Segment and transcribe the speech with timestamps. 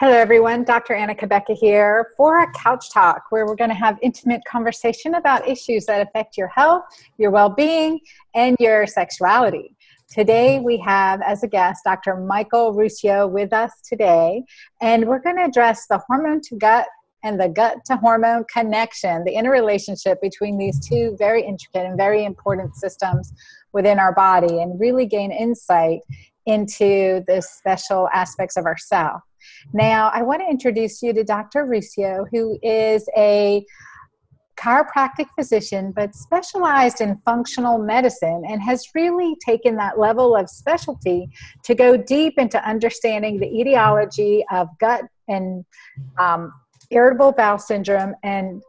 [0.00, 0.64] Hello, everyone.
[0.64, 0.94] Dr.
[0.94, 5.46] Anna Cabeca here for a couch talk where we're going to have intimate conversation about
[5.46, 6.84] issues that affect your health,
[7.18, 8.00] your well being,
[8.34, 9.76] and your sexuality.
[10.10, 12.16] Today, we have as a guest Dr.
[12.16, 14.42] Michael Ruscio with us today,
[14.80, 16.86] and we're going to address the hormone to gut
[17.22, 22.24] and the gut to hormone connection, the interrelationship between these two very intricate and very
[22.24, 23.34] important systems
[23.74, 26.00] within our body, and really gain insight
[26.46, 29.20] into the special aspects of ourself.
[29.72, 31.66] Now, I want to introduce you to Dr.
[31.66, 33.64] Ruscio, who is a
[34.60, 41.28] chiropractic physician, but specialized in functional medicine and has really taken that level of specialty
[41.64, 45.64] to go deep into understanding the etiology of gut and
[46.18, 46.52] um,
[46.90, 48.62] irritable bowel syndrome and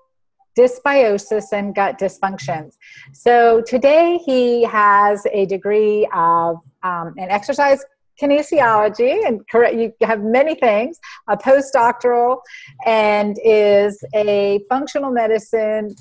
[0.57, 2.77] dysbiosis and gut dysfunctions.
[3.13, 7.83] So today he has a degree of um, an exercise
[8.19, 12.39] kinesiology and correct you have many things a postdoctoral
[12.85, 15.95] and is a functional medicine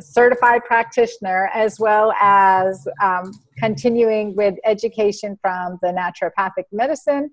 [0.00, 7.30] certified practitioner as well as um, continuing with education from the naturopathic medicine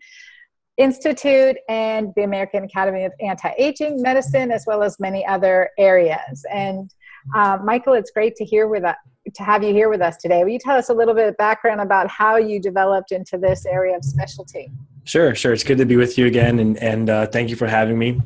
[0.77, 6.45] institute and the american academy of anti-aging medicine as well as many other areas.
[6.51, 6.91] And
[7.35, 8.95] uh, michael it's great to hear with us
[9.35, 10.43] to have you here with us today.
[10.43, 13.65] Will you tell us a little bit of background about how you developed into this
[13.65, 14.71] area of specialty?
[15.03, 15.53] Sure, sure.
[15.53, 18.21] It's good to be with you again, and and uh, thank you for having me.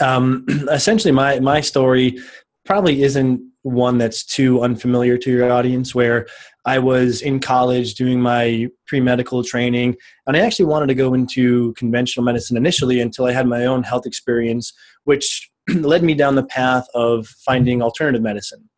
[0.00, 2.18] Um, essentially, my my story
[2.64, 5.94] probably isn't one that's too unfamiliar to your audience.
[5.94, 6.26] Where
[6.64, 9.96] I was in college doing my pre medical training,
[10.26, 13.82] and I actually wanted to go into conventional medicine initially until I had my own
[13.82, 14.72] health experience,
[15.04, 18.68] which led me down the path of finding alternative medicine.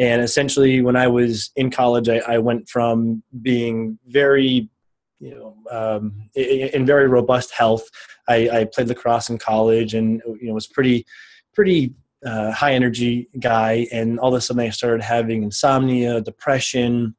[0.00, 4.70] And essentially, when I was in college, I, I went from being very
[5.20, 7.86] you know, um, in very robust health.
[8.26, 11.04] I, I, played lacrosse in college, and you know, was pretty,
[11.52, 11.92] pretty
[12.24, 13.86] uh, high energy guy.
[13.92, 17.14] And all of a sudden, I started having insomnia, depression,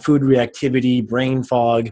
[0.00, 1.90] food reactivity, brain fog,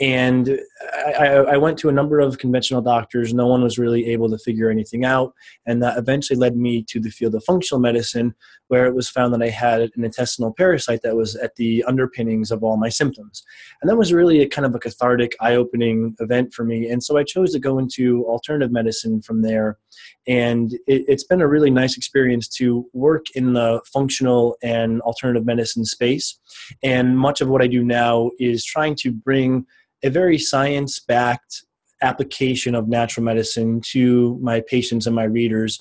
[0.00, 3.34] and I, I, went to a number of conventional doctors.
[3.34, 5.34] No one was really able to figure anything out.
[5.66, 8.34] And that eventually led me to the field of functional medicine,
[8.68, 12.50] where it was found that I had an intestinal parasite that was at the underpinnings
[12.50, 13.42] of all my symptoms.
[13.82, 16.88] And that was really a kind of a cathartic, eye opening event for me.
[16.88, 19.78] And so I chose to go into alternative medicine from there.
[20.26, 25.44] And it, it's been a really nice experience to work in the functional and alternative
[25.44, 26.38] medicine space.
[26.82, 29.66] And much of what I do now is trying to bring
[30.02, 31.64] a very science backed
[32.02, 35.80] application of natural medicine to my patients and my readers.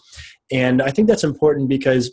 [0.51, 2.11] And I think that's important because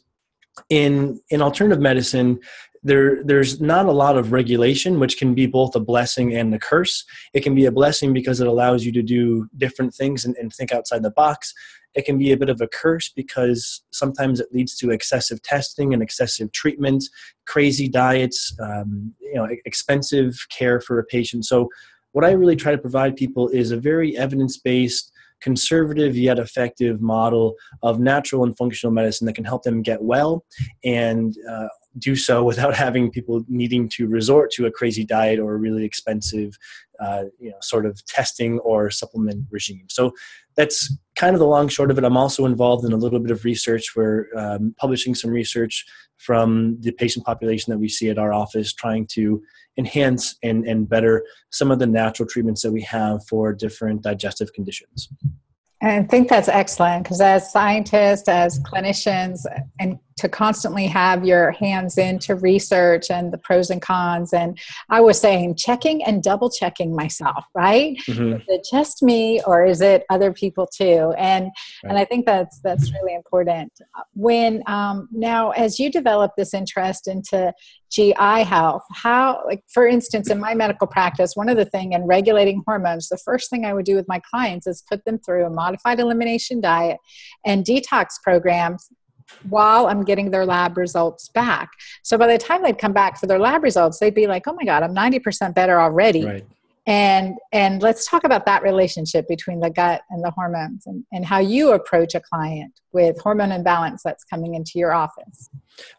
[0.70, 2.38] in in alternative medicine
[2.82, 6.58] there there's not a lot of regulation which can be both a blessing and a
[6.58, 7.04] curse.
[7.34, 10.52] It can be a blessing because it allows you to do different things and, and
[10.52, 11.52] think outside the box.
[11.94, 15.94] It can be a bit of a curse because sometimes it leads to excessive testing
[15.94, 17.04] and excessive treatment
[17.46, 21.44] crazy diets um, you know expensive care for a patient.
[21.44, 21.68] So
[22.16, 25.12] what I really try to provide people is a very evidence based,
[25.42, 30.42] conservative yet effective model of natural and functional medicine that can help them get well
[30.82, 31.68] and uh,
[31.98, 35.84] do so without having people needing to resort to a crazy diet or a really
[35.84, 36.56] expensive
[37.00, 39.84] uh, you know sort of testing or supplement regime.
[39.90, 40.12] So
[40.56, 43.30] that's kind of the long short of it i'm also involved in a little bit
[43.30, 45.84] of research we're um, publishing some research
[46.18, 49.42] from the patient population that we see at our office trying to
[49.78, 54.52] enhance and, and better some of the natural treatments that we have for different digestive
[54.52, 55.08] conditions.
[55.82, 59.44] I think that's excellent because as scientists, as clinicians,
[59.78, 64.32] and to constantly have your hands into research and the pros and cons.
[64.32, 67.98] And I was saying checking and double checking myself, right?
[68.08, 68.40] Mm-hmm.
[68.40, 71.12] Is it just me or is it other people too?
[71.18, 71.90] And right.
[71.90, 73.72] and I think that's that's really important.
[74.14, 77.52] When um, now as you develop this interest into
[77.90, 82.04] GI health, how like for instance in my medical practice, one of the thing in
[82.04, 85.44] regulating hormones, the first thing I would do with my clients is put them through
[85.44, 86.98] a modified elimination diet
[87.44, 88.88] and detox programs
[89.48, 91.70] while I'm getting their lab results back.
[92.02, 94.54] So by the time they'd come back for their lab results, they'd be like, "Oh
[94.54, 96.46] my God, I'm 90% better already." Right.
[96.88, 101.24] And and let's talk about that relationship between the gut and the hormones, and, and
[101.24, 105.50] how you approach a client with hormone imbalance that's coming into your office.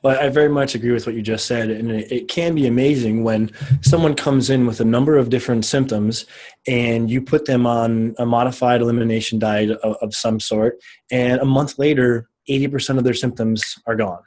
[0.01, 2.68] Well, I very much agree with what you just said, and it, it can be
[2.68, 3.51] amazing when
[3.81, 6.25] someone comes in with a number of different symptoms,
[6.68, 10.79] and you put them on a modified elimination diet of, of some sort,
[11.12, 14.21] and a month later 80% of their symptoms are gone.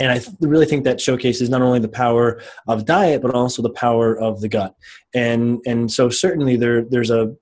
[0.00, 3.62] And I th- really think that showcases not only the power of diet, but also
[3.62, 4.74] the power of the gut.
[5.14, 7.34] And, and so certainly there, there's a,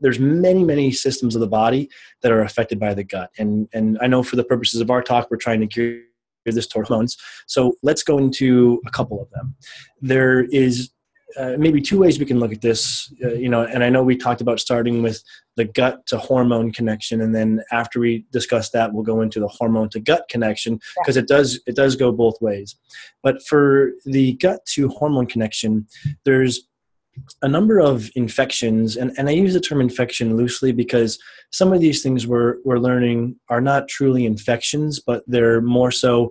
[0.00, 1.90] there's many many systems of the body
[2.22, 5.02] that are affected by the gut and and i know for the purposes of our
[5.02, 6.00] talk we're trying to cure
[6.44, 7.16] this toward hormones
[7.46, 9.54] so let's go into a couple of them
[10.00, 10.90] there is
[11.36, 14.02] uh, maybe two ways we can look at this uh, you know and i know
[14.02, 15.22] we talked about starting with
[15.58, 19.48] the gut to hormone connection and then after we discuss that we'll go into the
[19.48, 22.76] hormone to gut connection because it does it does go both ways.
[23.22, 25.86] But for the gut to hormone connection
[26.24, 26.68] there's
[27.42, 31.18] a number of infections and, and i use the term infection loosely because
[31.50, 36.30] some of these things we're, we're learning are not truly infections but they're more so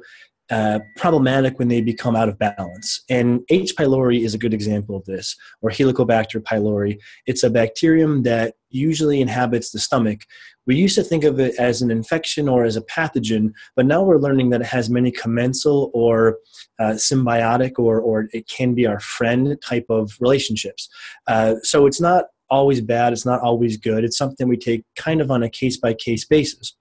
[0.50, 3.04] uh, problematic when they become out of balance.
[3.10, 3.76] And H.
[3.76, 7.00] pylori is a good example of this, or Helicobacter pylori.
[7.26, 10.22] It's a bacterium that usually inhabits the stomach.
[10.66, 14.04] We used to think of it as an infection or as a pathogen, but now
[14.04, 16.38] we're learning that it has many commensal or
[16.80, 20.90] uh, symbiotic, or, or it can be our friend type of relationships.
[21.28, 24.04] Uh, so it's not always bad, it's not always good.
[24.06, 26.77] It's something we take kind of on a case by case basis.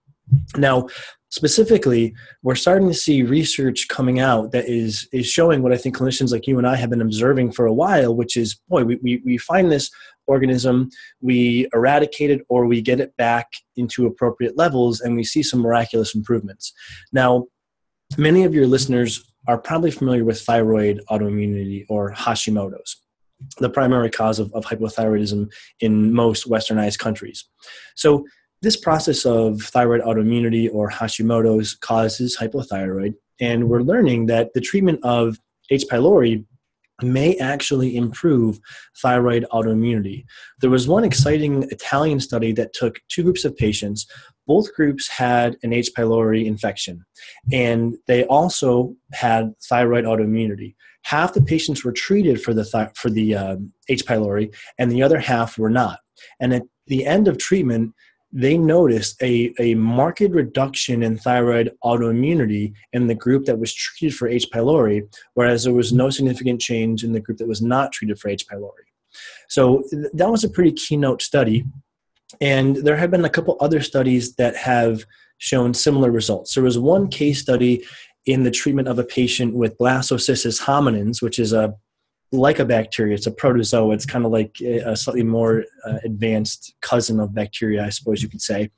[0.56, 0.88] Now,
[1.31, 5.94] specifically we're starting to see research coming out that is is showing what i think
[5.94, 8.96] clinicians like you and i have been observing for a while which is boy we,
[9.02, 9.90] we, we find this
[10.26, 10.88] organism
[11.20, 15.61] we eradicate it or we get it back into appropriate levels and we see some
[15.61, 16.73] miraculous improvements.
[17.12, 17.46] Now
[18.19, 22.96] many of your listeners are probably familiar with thyroid autoimmunity or hashimoto's
[23.58, 25.50] the primary cause of, of hypothyroidism
[25.81, 27.44] in most westernized countries.
[27.94, 28.25] So
[28.66, 34.98] this process of thyroid autoimmunity or Hashimoto's causes hypothyroid, and we're learning that the treatment
[35.04, 35.38] of
[35.70, 35.84] H.
[35.88, 36.44] pylori
[37.00, 38.58] may actually improve
[39.00, 40.24] thyroid autoimmunity.
[40.60, 44.04] There was one exciting Italian study that took two groups of patients.
[44.48, 45.90] Both groups had an H.
[45.96, 47.04] pylori infection,
[47.52, 50.74] and they also had thyroid autoimmunity.
[51.04, 54.04] Half the patients were treated for the th- for the um, H.
[54.04, 56.00] pylori, and the other half were not.
[56.40, 57.94] And at the end of treatment,
[58.36, 64.14] they noticed a, a marked reduction in thyroid autoimmunity in the group that was treated
[64.14, 64.50] for H.
[64.52, 68.28] pylori, whereas there was no significant change in the group that was not treated for
[68.28, 68.46] H.
[68.46, 68.84] pylori.
[69.48, 71.64] So that was a pretty keynote study.
[72.42, 75.06] And there have been a couple other studies that have
[75.38, 76.52] shown similar results.
[76.52, 77.86] There was one case study
[78.26, 81.74] in the treatment of a patient with blastocystis hominis, which is a
[82.36, 83.14] like a bacteria.
[83.14, 83.94] It's a protozoa.
[83.94, 88.28] It's kind of like a slightly more uh, advanced cousin of bacteria, I suppose you
[88.28, 88.70] could say.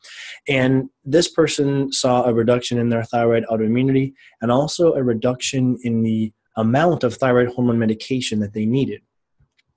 [0.48, 6.02] And this person saw a reduction in their thyroid autoimmunity and also a reduction in
[6.02, 9.02] the amount of thyroid hormone medication that they needed.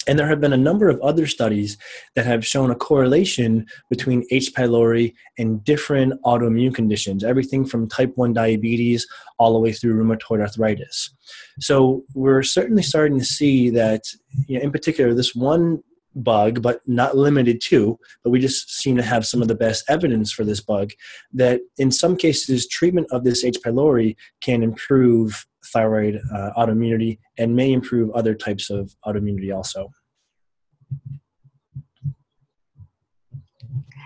[0.08, 1.78] And there have been a number of other studies
[2.16, 4.52] that have shown a correlation between H.
[4.54, 9.08] pylori and different autoimmune conditions, everything from type 1 diabetes
[9.38, 11.14] all the way through rheumatoid arthritis.
[11.60, 14.04] So we're certainly starting to see that,
[14.48, 15.84] you know, in particular, this one
[16.16, 19.84] bug, but not limited to, but we just seem to have some of the best
[19.90, 20.92] evidence for this bug,
[21.34, 23.58] that in some cases, treatment of this H.
[23.66, 29.90] pylori can improve thyroid uh, autoimmunity and may improve other types of autoimmunity also.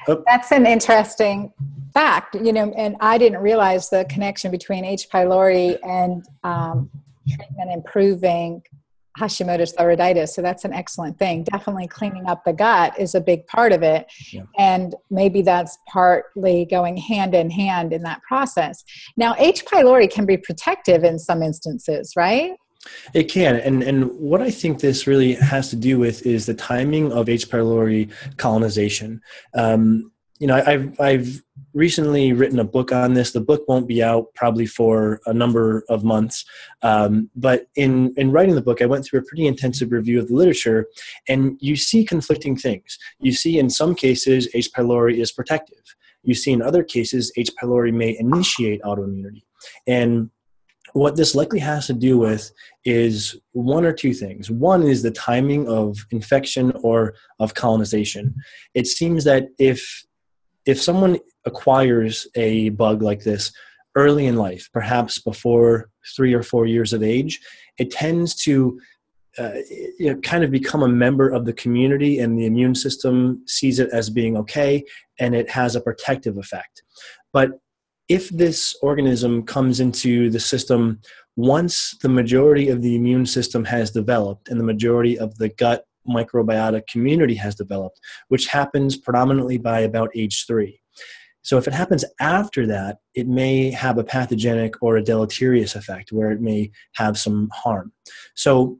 [0.07, 0.23] Oh.
[0.27, 1.51] That's an interesting
[1.93, 5.09] fact, you know, and I didn't realize the connection between H.
[5.09, 6.91] pylori and um,
[7.27, 8.61] treatment improving
[9.19, 10.29] Hashimoto's thyroiditis.
[10.29, 11.43] So that's an excellent thing.
[11.43, 14.11] Definitely cleaning up the gut is a big part of it.
[14.31, 14.43] Yeah.
[14.57, 18.83] And maybe that's partly going hand in hand in that process.
[19.17, 19.65] Now, H.
[19.65, 22.53] pylori can be protective in some instances, right?
[23.13, 26.53] It can, and and what I think this really has to do with is the
[26.53, 27.49] timing of H.
[27.49, 29.21] pylori colonization.
[29.55, 33.31] Um, you know, I've I've recently written a book on this.
[33.31, 36.43] The book won't be out probably for a number of months,
[36.81, 40.27] um, but in in writing the book, I went through a pretty intensive review of
[40.27, 40.87] the literature,
[41.27, 42.97] and you see conflicting things.
[43.19, 44.71] You see, in some cases, H.
[44.73, 45.83] pylori is protective.
[46.23, 47.51] You see, in other cases, H.
[47.61, 49.43] pylori may initiate autoimmunity,
[49.87, 50.29] and
[50.93, 52.51] what this likely has to do with
[52.85, 54.49] is one or two things.
[54.49, 58.33] One is the timing of infection or of colonization.
[58.73, 60.04] It seems that if
[60.65, 63.51] if someone acquires a bug like this
[63.95, 67.39] early in life, perhaps before three or four years of age,
[67.77, 68.79] it tends to
[69.37, 69.51] uh,
[70.23, 74.09] kind of become a member of the community, and the immune system sees it as
[74.09, 74.83] being okay,
[75.19, 76.83] and it has a protective effect.
[77.33, 77.51] But
[78.07, 81.01] if this organism comes into the system
[81.35, 85.85] once the majority of the immune system has developed and the majority of the gut
[86.07, 90.81] microbiota community has developed, which happens predominantly by about age three.
[91.41, 96.11] So, if it happens after that, it may have a pathogenic or a deleterious effect
[96.11, 97.91] where it may have some harm.
[98.33, 98.79] So,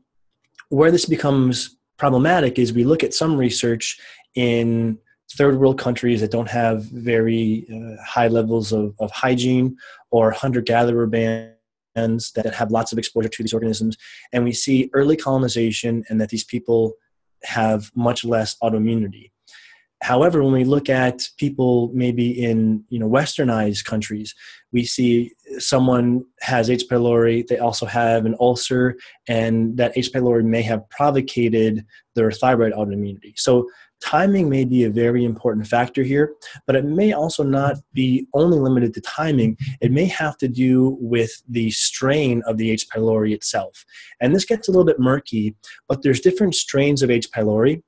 [0.68, 3.98] where this becomes problematic is we look at some research
[4.34, 4.98] in
[5.32, 9.76] third world countries that don't have very uh, high levels of, of hygiene
[10.10, 13.96] or hunter gatherer bands that have lots of exposure to these organisms.
[14.32, 16.94] And we see early colonization and that these people
[17.44, 19.30] have much less autoimmunity.
[20.02, 24.34] However, when we look at people maybe in you know westernized countries,
[24.72, 26.84] we see someone has H.
[26.90, 30.12] pylori, they also have an ulcer, and that H.
[30.12, 33.32] pylori may have provocated their thyroid autoimmunity.
[33.36, 33.68] So
[34.02, 36.34] timing may be a very important factor here,
[36.66, 39.56] but it may also not be only limited to timing.
[39.80, 42.86] It may have to do with the strain of the H.
[42.88, 43.84] pylori itself.
[44.20, 45.54] And this gets a little bit murky,
[45.88, 47.30] but there's different strains of H.
[47.30, 47.82] pylori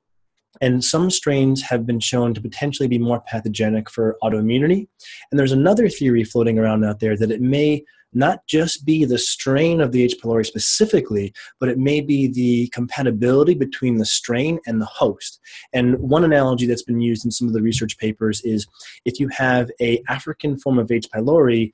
[0.61, 4.87] and some strains have been shown to potentially be more pathogenic for autoimmunity.
[5.31, 9.17] And there's another theory floating around out there that it may not just be the
[9.17, 10.15] strain of the H.
[10.19, 15.39] pylori specifically, but it may be the compatibility between the strain and the host.
[15.73, 18.65] And one analogy that's been used in some of the research papers is
[19.05, 21.07] if you have a African form of H.
[21.13, 21.71] pylori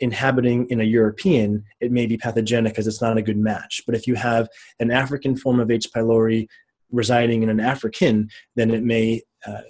[0.00, 3.82] inhabiting in a European, it may be pathogenic because it's not a good match.
[3.86, 4.48] But if you have
[4.80, 5.88] an African form of H.
[5.94, 6.46] pylori
[6.94, 9.60] residing in an African, then it may uh,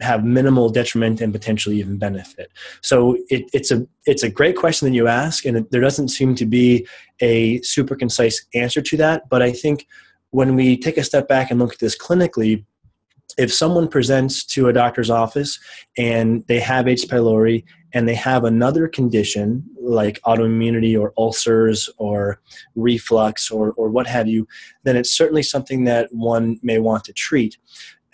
[0.00, 2.50] have minimal detriment and potentially even benefit.
[2.82, 6.08] So it, it's a it's a great question that you ask, and it, there doesn't
[6.08, 6.86] seem to be
[7.20, 9.28] a super concise answer to that.
[9.30, 9.86] But I think
[10.30, 12.64] when we take a step back and look at this clinically,
[13.38, 15.58] if someone presents to a doctor's office
[15.96, 17.02] and they have H.
[17.02, 22.40] pylori and they have another condition like autoimmunity or ulcers or
[22.74, 24.46] reflux or, or what have you,
[24.84, 27.58] then it's certainly something that one may want to treat.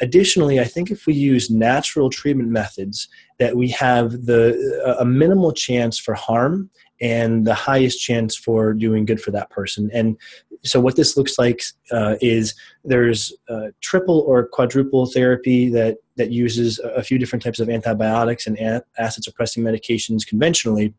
[0.00, 3.08] Additionally, I think if we use natural treatment methods,
[3.38, 6.70] that we have the a minimal chance for harm
[7.00, 9.90] and the highest chance for doing good for that person.
[9.92, 10.16] And
[10.64, 11.62] so what this looks like
[11.92, 17.60] uh, is there's uh, triple or quadruple therapy that that uses a few different types
[17.60, 18.58] of antibiotics and
[18.98, 20.92] acid suppressing medications conventionally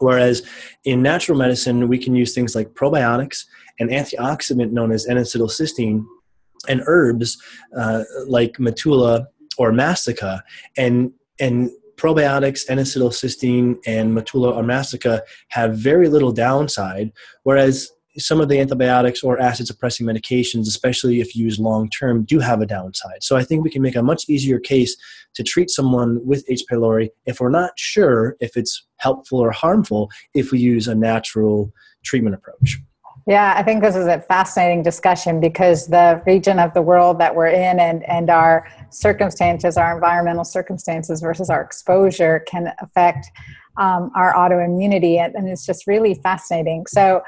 [0.00, 0.42] whereas
[0.84, 3.44] in natural medicine we can use things like probiotics
[3.78, 6.04] an antioxidant known as N-acetylcysteine
[6.68, 7.40] and herbs
[7.76, 9.26] uh, like matula
[9.58, 10.42] or massica
[10.76, 17.12] and and probiotics, N-acetylcysteine, and Matula or have very little downside,
[17.42, 22.38] whereas some of the antibiotics or acid suppressing medications, especially if used long term, do
[22.40, 23.22] have a downside.
[23.22, 24.96] So I think we can make a much easier case
[25.34, 26.64] to treat someone with H.
[26.70, 31.72] pylori if we're not sure if it's helpful or harmful if we use a natural
[32.04, 32.78] treatment approach.
[33.28, 37.36] Yeah, I think this is a fascinating discussion because the region of the world that
[37.36, 43.30] we're in and, and our circumstances, our environmental circumstances versus our exposure can affect
[43.76, 45.18] um, our autoimmunity.
[45.18, 46.86] And, and it's just really fascinating.
[46.86, 47.22] So,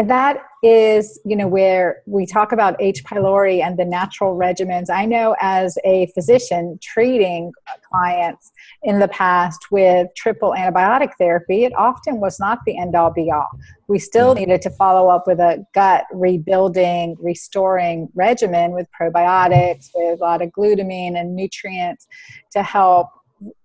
[0.00, 3.04] and that is, you know, where we talk about H.
[3.04, 4.88] pylori and the natural regimens.
[4.88, 7.52] I know as a physician treating
[7.92, 8.50] clients
[8.82, 13.30] in the past with triple antibiotic therapy, it often was not the end all be
[13.30, 13.50] all.
[13.88, 14.38] We still mm.
[14.38, 20.40] needed to follow up with a gut rebuilding, restoring regimen with probiotics, with a lot
[20.40, 22.08] of glutamine and nutrients
[22.52, 23.08] to help,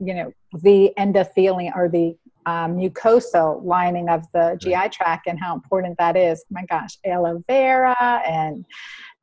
[0.01, 5.53] you know, the endothelium or the um, mucosal lining of the GI tract and how
[5.53, 6.43] important that is.
[6.43, 8.65] Oh my gosh, aloe vera and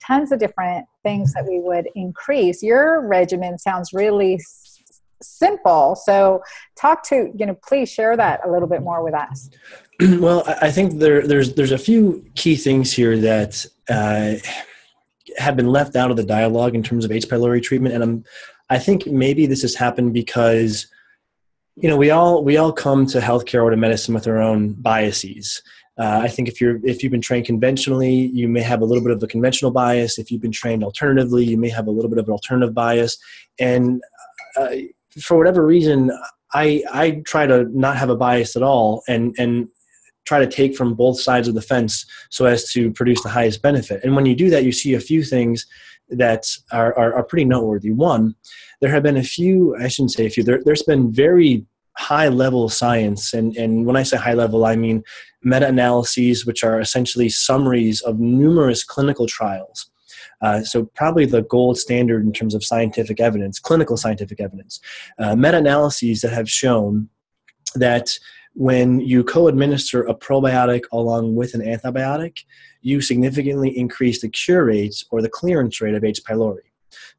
[0.04, 2.62] tons of different things that we would increase.
[2.62, 4.82] Your regimen sounds really s-
[5.22, 5.94] simple.
[5.94, 6.42] So,
[6.76, 9.50] talk to you know, please share that a little bit more with us.
[10.00, 14.34] Well, I think there, there's there's a few key things here that uh,
[15.38, 17.28] have been left out of the dialogue in terms of H.
[17.28, 18.24] pylori treatment, and I'm
[18.68, 20.86] I think maybe this has happened because
[21.76, 24.72] you know we all we all come to healthcare or to medicine with our own
[24.74, 25.62] biases.
[25.98, 29.02] Uh, i think if you're if you've been trained conventionally you may have a little
[29.02, 30.18] bit of a conventional bias.
[30.18, 33.18] If you've been trained alternatively you may have a little bit of an alternative bias.
[33.58, 34.00] And
[34.56, 34.70] uh,
[35.20, 36.10] for whatever reason
[36.54, 39.68] i i try to not have a bias at all and and
[40.24, 43.60] try to take from both sides of the fence so as to produce the highest
[43.60, 44.04] benefit.
[44.04, 45.66] And when you do that you see a few things
[46.08, 47.90] that are, are, are pretty noteworthy.
[47.90, 48.34] One
[48.82, 51.64] there have been a few, I shouldn't say a few, there, has been very
[51.96, 53.32] high level science.
[53.32, 55.04] And, and when I say high level, I mean
[55.44, 59.88] meta analyses, which are essentially summaries of numerous clinical trials.
[60.40, 64.80] Uh, so, probably the gold standard in terms of scientific evidence, clinical scientific evidence.
[65.16, 67.08] Uh, meta analyses that have shown
[67.76, 68.18] that
[68.54, 72.38] when you co administer a probiotic along with an antibiotic,
[72.80, 76.24] you significantly increase the cure rates or the clearance rate of H.
[76.24, 76.66] pylori.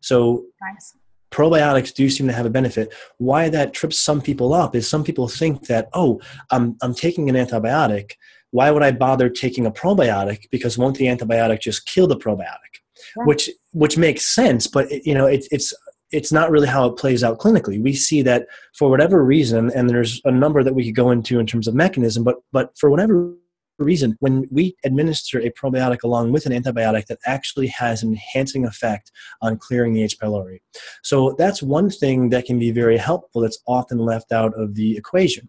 [0.01, 0.93] So, nice
[1.33, 2.93] probiotics do seem to have a benefit.
[3.17, 6.21] Why that trips some people up is some people think that, oh,
[6.51, 8.13] I'm, I'm taking an antibiotic.
[8.51, 10.49] Why would I bother taking a probiotic?
[10.51, 12.73] Because won't the antibiotic just kill the probiotic?
[13.17, 13.23] Yeah.
[13.25, 15.73] Which which makes sense, but it, you know it, it's
[16.11, 17.81] it's not really how it plays out clinically.
[17.81, 18.45] We see that
[18.77, 21.75] for whatever reason, and there's a number that we could go into in terms of
[21.75, 23.33] mechanism, but but for whatever
[23.79, 28.65] reason, when we administer a probiotic along with an antibiotic that actually has an enhancing
[28.65, 29.11] effect
[29.41, 30.17] on clearing the H.
[30.19, 30.59] pylori.
[31.01, 34.97] So that's one thing that can be very helpful that's often left out of the
[34.97, 35.47] equation.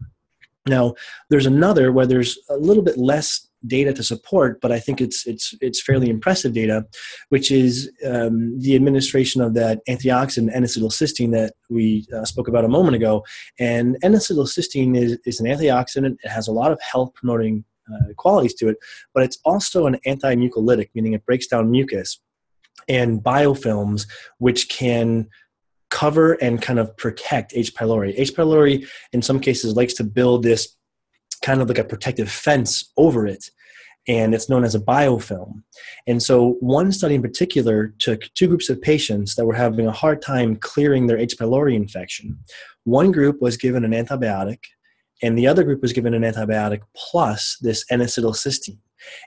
[0.67, 0.95] Now,
[1.29, 5.27] there's another where there's a little bit less data to support, but I think it's
[5.27, 6.87] it's it's fairly impressive data,
[7.29, 12.69] which is um, the administration of that antioxidant N-acetylcysteine that we uh, spoke about a
[12.69, 13.25] moment ago.
[13.59, 16.17] And N-acetylcysteine is, is an antioxidant.
[16.23, 18.77] It has a lot of health promoting uh, qualities to it,
[19.13, 22.21] but it's also an anti-mucolytic, meaning it breaks down mucus
[22.89, 24.07] and biofilms,
[24.39, 25.29] which can
[25.91, 27.75] cover and kind of protect H.
[27.75, 28.15] pylori.
[28.17, 28.35] H.
[28.35, 30.77] pylori, in some cases, likes to build this
[31.43, 33.51] kind of like a protective fence over it
[34.07, 35.63] and it's known as a biofilm.
[36.07, 39.93] And so, one study in particular took two groups of patients that were having a
[39.93, 41.37] hard time clearing their H.
[41.37, 42.39] pylori infection.
[42.85, 44.59] One group was given an antibiotic,
[45.23, 48.79] and the other group was given an antibiotic plus this N-acetylcysteine.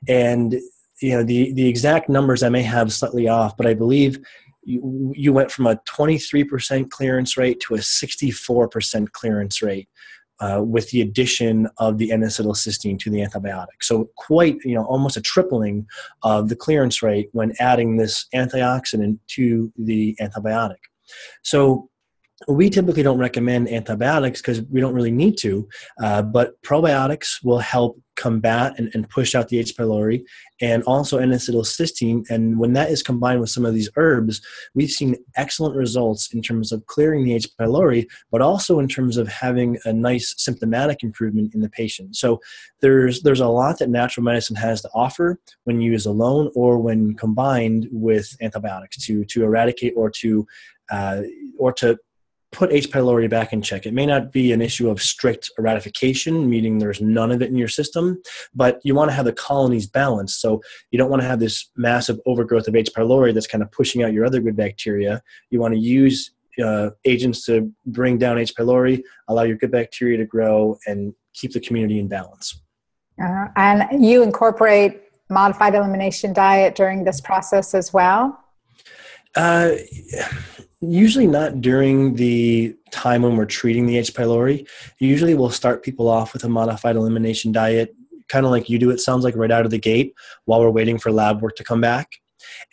[0.08, 0.56] And
[1.02, 4.20] you know the the exact numbers I may have slightly off, but I believe
[4.64, 9.88] you, you went from a 23% clearance rate to a 64% clearance rate
[10.40, 13.82] uh, with the addition of the N-acetylcysteine to the antibiotic.
[13.82, 15.88] So quite, you know, almost a tripling
[16.24, 20.78] of the clearance rate when adding this antioxidant to the antibiotic.
[21.44, 21.90] So
[22.48, 25.68] we typically don't recommend antibiotics because we don't really need to,
[26.02, 29.76] uh, but probiotics will help combat and, and push out the H.
[29.76, 30.24] pylori
[30.60, 32.26] and also N-acetylcysteine.
[32.30, 34.42] And when that is combined with some of these herbs,
[34.74, 37.48] we've seen excellent results in terms of clearing the H.
[37.60, 42.16] pylori, but also in terms of having a nice symptomatic improvement in the patient.
[42.16, 42.40] So
[42.82, 47.14] there's there's a lot that natural medicine has to offer when used alone or when
[47.16, 50.48] combined with antibiotics to to eradicate or to
[50.90, 51.22] uh,
[51.60, 51.98] or to
[52.52, 52.90] put H.
[52.90, 53.86] pylori back in check.
[53.86, 57.58] It may not be an issue of strict eradication, meaning there's none of it in
[57.58, 58.22] your system,
[58.56, 60.42] but you want to have the colonies balanced.
[60.42, 62.90] So you don't want to have this massive overgrowth of H.
[62.96, 65.22] pylori that's kind of pushing out your other good bacteria.
[65.50, 66.32] You want to use
[66.64, 68.56] uh, agents to bring down H.
[68.56, 72.62] pylori, allow your good bacteria to grow, and keep the community in balance.
[73.22, 78.40] Uh, and you incorporate modified elimination diet during this process as well?
[79.36, 79.72] Uh,
[80.80, 84.14] Usually not during the time when we're treating the H.
[84.14, 84.68] pylori.
[85.00, 87.96] Usually we'll start people off with a modified elimination diet,
[88.30, 90.14] kind of like you do, it sounds like right out of the gate
[90.46, 92.12] while we're waiting for lab work to come back.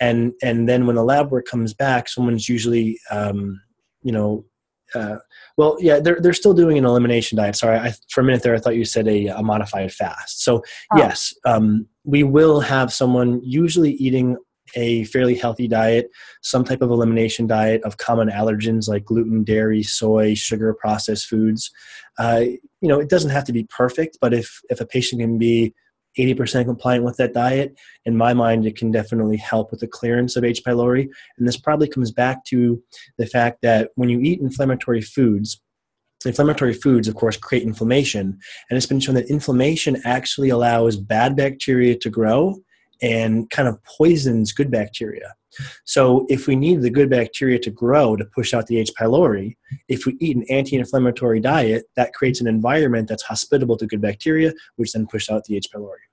[0.00, 3.60] And, and then when the lab work comes back, someone's usually, um,
[4.02, 4.44] you know,
[4.94, 5.16] uh,
[5.56, 7.56] well, yeah, they're, they're still doing an elimination diet.
[7.56, 10.44] Sorry, I, for a minute there, I thought you said a, a modified fast.
[10.44, 10.62] So,
[10.92, 10.96] oh.
[10.98, 14.36] yes, um, we will have someone usually eating
[14.76, 16.10] a fairly healthy diet,
[16.42, 21.70] some type of elimination diet of common allergens like gluten, dairy, soy, sugar, processed foods.
[22.18, 22.44] Uh,
[22.80, 25.74] you know, it doesn't have to be perfect, but if if a patient can be
[26.18, 30.36] 80% compliant with that diet, in my mind, it can definitely help with the clearance
[30.36, 30.62] of H.
[30.64, 31.08] pylori.
[31.38, 32.82] And this probably comes back to
[33.18, 35.60] the fact that when you eat inflammatory foods,
[36.24, 38.38] inflammatory foods, of course, create inflammation.
[38.70, 42.56] And it's been shown that inflammation actually allows bad bacteria to grow
[43.02, 45.34] and kind of poisons good bacteria.
[45.84, 48.90] So, if we need the good bacteria to grow to push out the H.
[48.98, 49.56] pylori,
[49.88, 54.00] if we eat an anti inflammatory diet, that creates an environment that's hospitable to good
[54.00, 55.68] bacteria, which then push out the H.
[55.72, 56.04] pylori.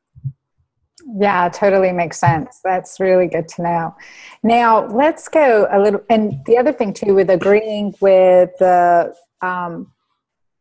[1.18, 2.60] Yeah, totally makes sense.
[2.64, 3.96] That's really good to know.
[4.44, 9.92] Now, let's go a little, and the other thing too, with agreeing with the um,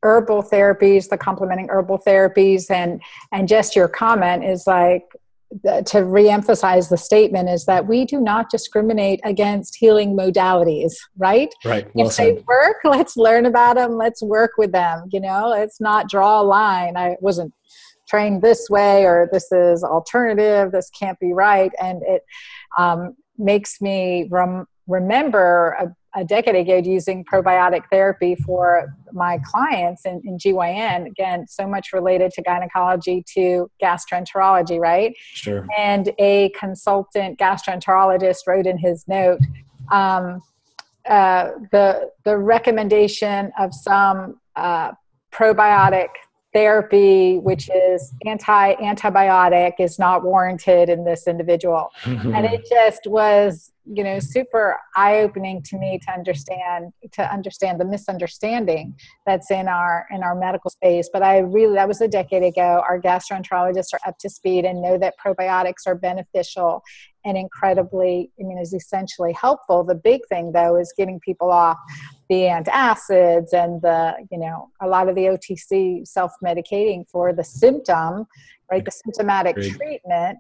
[0.02, 3.02] herbal therapies, the complementing herbal therapies, and
[3.32, 5.04] and just your comment is like
[5.64, 11.52] to reemphasize the statement is that we do not discriminate against healing modalities, right?
[11.64, 11.88] Right.
[11.94, 12.36] Well if said.
[12.36, 13.96] they work, let's learn about them.
[13.96, 15.08] Let's work with them.
[15.12, 16.96] You know, let's not draw a line.
[16.96, 17.52] I wasn't
[18.08, 20.72] trained this way, or this is alternative.
[20.72, 22.22] This can't be right, and it
[22.76, 30.20] um, makes me rem- remember a decade ago using probiotic therapy for my clients in,
[30.24, 31.06] in GYN.
[31.06, 35.14] Again, so much related to gynecology to gastroenterology, right?
[35.18, 35.66] Sure.
[35.78, 39.40] And a consultant gastroenterologist wrote in his note
[39.90, 40.42] um,
[41.08, 44.92] uh, the the recommendation of some uh,
[45.32, 46.08] probiotic
[46.52, 51.90] therapy which is anti antibiotic is not warranted in this individual.
[52.04, 52.74] And it mm-hmm.
[52.74, 58.94] just was you know super eye-opening to me to understand to understand the misunderstanding
[59.26, 61.08] that's in our in our medical space.
[61.12, 62.82] But i really that was a decade ago.
[62.88, 66.82] Our gastroenterologists are up to speed and know that probiotics are beneficial
[67.24, 71.78] and incredibly i mean is essentially helpful the big thing though is getting people off
[72.28, 78.26] the antacids and the you know a lot of the otc self-medicating for the symptom
[78.70, 79.72] right the symptomatic Great.
[79.74, 80.38] treatment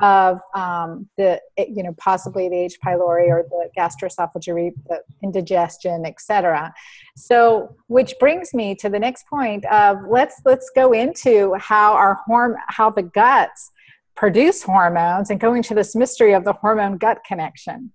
[0.00, 2.78] of um, the you know possibly the H.
[2.84, 6.72] pylori or the gastroesophageal the indigestion, etc.
[7.16, 12.20] So, which brings me to the next point of let's let's go into how our
[12.28, 13.70] horm how the guts
[14.16, 17.92] produce hormones and going to this mystery of the hormone gut connection.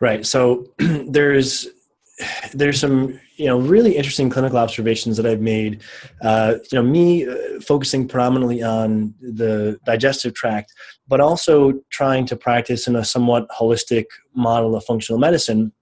[0.00, 0.24] Right.
[0.24, 1.68] So there's
[2.52, 5.82] there's some you know really interesting clinical observations that I've made.
[6.22, 10.72] Uh, you know, me uh, focusing predominantly on the digestive tract,
[11.06, 15.72] but also trying to practice in a somewhat holistic model of functional medicine.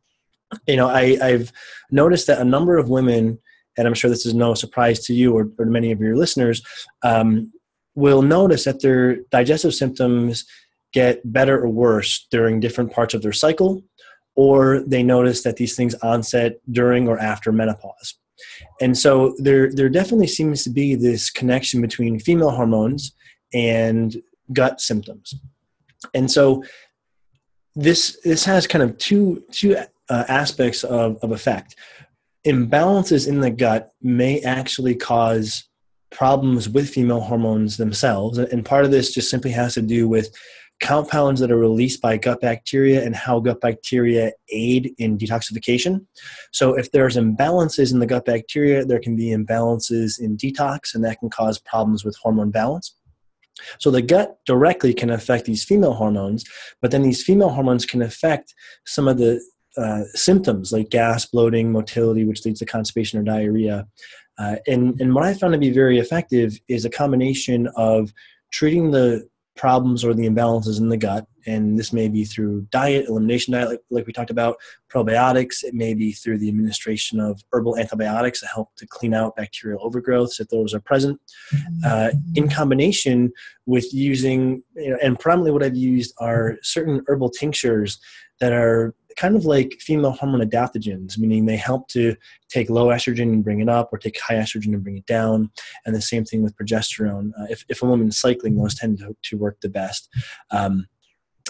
[0.67, 1.53] You know, I, I've
[1.91, 3.39] noticed that a number of women,
[3.77, 6.17] and I'm sure this is no surprise to you or, or to many of your
[6.17, 6.63] listeners,
[7.03, 7.51] um,
[7.97, 10.45] will notice that their digestive symptoms
[10.93, 13.83] get better or worse during different parts of their cycle
[14.37, 18.15] or they notice that these things onset during or after menopause.
[18.81, 23.13] And so there, there definitely seems to be this connection between female hormones
[23.53, 25.35] and gut symptoms.
[26.15, 26.63] And so
[27.75, 29.77] this, this has kind of two, two
[30.11, 31.75] uh, aspects of, of effect.
[32.47, 35.65] Imbalances in the gut may actually cause
[36.11, 38.39] problems with female hormones themselves.
[38.39, 40.31] And part of this just simply has to do with
[40.81, 46.07] compounds that are released by gut bacteria and how gut bacteria aid in detoxification.
[46.53, 51.05] So, if there's imbalances in the gut bacteria, there can be imbalances in detox, and
[51.05, 52.95] that can cause problems with hormone balance.
[53.79, 56.45] So, the gut directly can affect these female hormones,
[56.83, 59.41] but then these female hormones can affect some of the
[59.79, 63.87] uh, symptoms like gas, bloating, motility, which leads to constipation or diarrhea.
[64.39, 68.13] Uh, and, and what I found to be very effective is a combination of
[68.53, 71.27] treating the problems or the imbalances in the gut.
[71.47, 74.57] And this may be through diet, elimination diet, like, like, we talked about,
[74.93, 75.63] probiotics.
[75.63, 79.81] It may be through the administration of herbal antibiotics that help to clean out bacterial
[79.89, 81.21] overgrowths if those are present.
[81.85, 83.33] Uh, in combination
[83.65, 87.99] with using, you know, and primarily what I've used are certain herbal tinctures
[88.41, 92.15] that are kind of like female hormone adaptogens, meaning they help to
[92.49, 95.51] take low estrogen and bring it up, or take high estrogen and bring it down.
[95.85, 97.31] And the same thing with progesterone.
[97.41, 100.09] Uh, if, if a woman's cycling, those tend to, to work the best.
[100.51, 100.87] Um,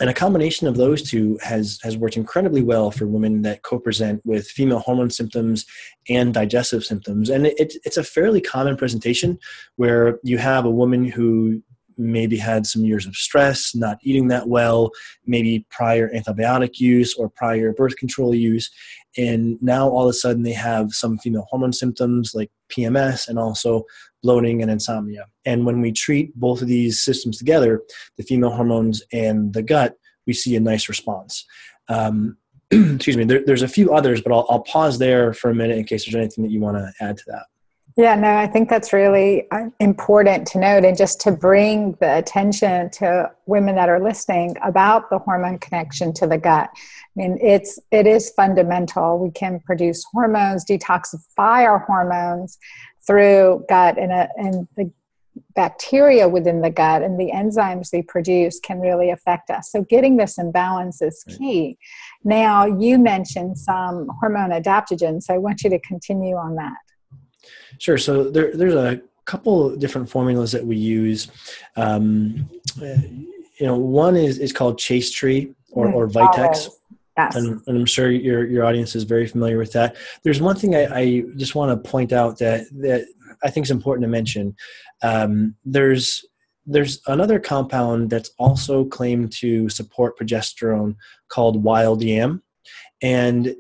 [0.01, 4.21] and a combination of those two has has worked incredibly well for women that co-present
[4.25, 5.65] with female hormone symptoms
[6.09, 9.39] and digestive symptoms and it, it's a fairly common presentation
[9.77, 11.63] where you have a woman who
[11.99, 14.91] maybe had some years of stress, not eating that well,
[15.27, 18.71] maybe prior antibiotic use or prior birth control use.
[19.17, 23.39] And now all of a sudden they have some female hormone symptoms like PMS and
[23.39, 23.85] also
[24.23, 25.27] bloating and insomnia.
[25.45, 27.83] And when we treat both of these systems together,
[28.17, 29.95] the female hormones and the gut,
[30.27, 31.47] we see a nice response.
[31.89, 32.37] Um,
[32.71, 35.79] excuse me, there, there's a few others, but I'll, I'll pause there for a minute
[35.79, 37.45] in case there's anything that you want to add to that.
[37.99, 42.19] Yeah, no, I think that's really uh, important to note and just to bring the
[42.19, 46.69] attention to women that are listening about the hormone connection to the gut.
[46.75, 46.79] I
[47.15, 49.19] mean, it's it is fundamental.
[49.19, 52.59] We can produce hormones, detoxify our hormones
[53.07, 54.91] through gut and, a, uh, and the
[55.55, 59.71] bacteria within the gut and the enzymes they produce can really affect us.
[59.73, 61.79] So getting this imbalance is key.
[62.25, 66.77] Now, you mentioned some hormone adaptogens, so I want you to continue on that.
[67.79, 67.99] Sure.
[67.99, 71.29] So there, there's a couple different formulas that we use.
[71.77, 72.49] Um,
[72.81, 76.69] you know, one is is called Chaste Tree or, or Vitex.
[77.19, 77.35] Yes.
[77.35, 79.97] And, and, I'm sure your your audience is very familiar with that.
[80.23, 83.07] There's one thing I, I just want to point out that that
[83.43, 84.55] I think is important to mention.
[85.03, 86.25] Um, there's
[86.67, 90.97] there's another compound that's also claimed to support progesterone
[91.29, 92.43] called wild yam,
[93.01, 93.55] and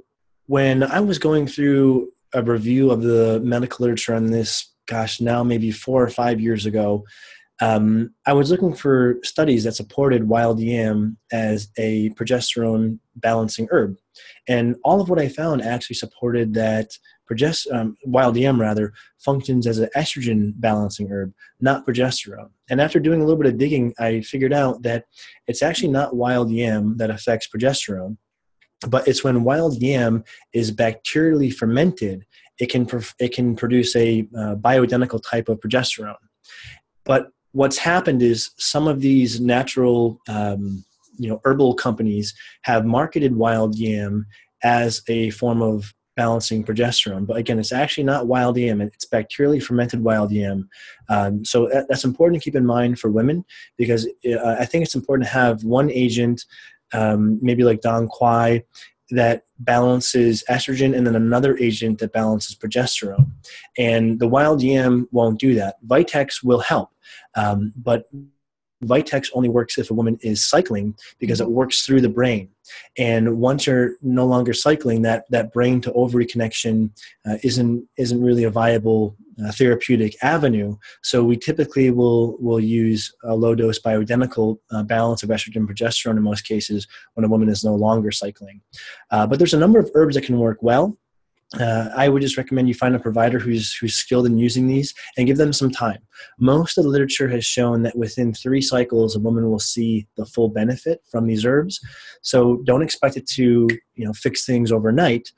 [0.47, 5.43] when I was going through a review of the medical literature on this, gosh, now
[5.43, 7.05] maybe four or five years ago,
[7.61, 13.97] um, I was looking for studies that supported wild yam as a progesterone balancing herb.
[14.47, 16.91] And all of what I found actually supported that
[17.27, 22.51] progest- um, wild yam rather functions as an estrogen balancing herb, not progesterone.
[22.69, 25.07] And after doing a little bit of digging, I figured out that
[25.47, 28.19] it's actually not wild yam that affects progesterone
[28.89, 32.25] but it's when wild yam is bacterially fermented
[32.59, 36.15] it can it can produce a uh, bioidentical type of progesterone
[37.05, 40.85] but what's happened is some of these natural um,
[41.19, 44.27] you know herbal companies have marketed wild yam
[44.63, 47.27] as a form of balancing progesterone.
[47.27, 50.69] But again, it's actually not wild yam; it's bacterially fermented wild yam.
[51.09, 53.45] Um, so that, that's important to keep in mind for women
[53.77, 56.45] because uh, I think it's important to have one agent,
[56.93, 58.65] um, maybe like Dong Quai,
[59.11, 63.31] that balances estrogen and then another agent that balances progesterone.
[63.79, 65.77] And the wild yam won't do that.
[65.87, 66.91] Vitex will help,
[67.35, 68.09] um, but
[68.85, 72.51] Vitex only works if a woman is cycling because it works through the brain.
[72.99, 76.93] And once you're no longer cycling, that, that brain to ovary connection
[77.29, 80.77] uh, isn't, isn't really a viable uh, therapeutic avenue.
[81.03, 85.69] So we typically will, will use a low dose bioidentical uh, balance of estrogen and
[85.69, 88.61] progesterone in most cases when a woman is no longer cycling.
[89.11, 90.99] Uh, but there's a number of herbs that can work well
[91.55, 94.93] uh, I would just recommend you find a provider who's who's skilled in using these
[95.17, 95.99] and give them some time.
[96.41, 100.27] Most of the literature has shown that within three cycles, a woman will see the
[100.27, 101.81] full benefit from these herbs.
[102.23, 105.31] So don't expect it to you know fix things overnight.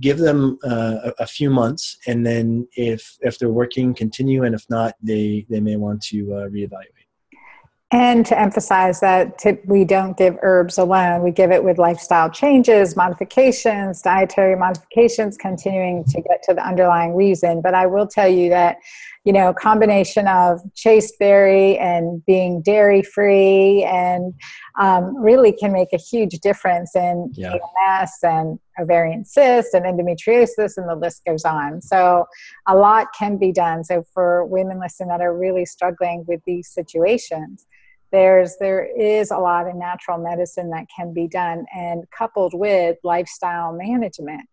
[0.00, 4.54] Give them uh, a, a, few months, and then if if they're working, continue, and
[4.54, 6.93] if not, they they may want to uh, reevaluate.
[7.90, 12.96] And to emphasize that we don't give herbs alone, we give it with lifestyle changes,
[12.96, 17.60] modifications, dietary modifications, continuing to get to the underlying reason.
[17.60, 18.78] But I will tell you that,
[19.24, 24.34] you know, combination of chasteberry and being dairy free and
[24.78, 27.54] um, really can make a huge difference in yeah.
[27.88, 31.80] PMS and ovarian cyst and endometriosis, and the list goes on.
[31.80, 32.26] So
[32.66, 33.82] a lot can be done.
[33.84, 37.66] So for women listening that are really struggling with these situations,
[38.12, 42.98] there's there is a lot of natural medicine that can be done and coupled with
[43.02, 44.48] lifestyle management